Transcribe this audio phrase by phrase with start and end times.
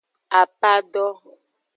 [0.41, 1.05] Apado.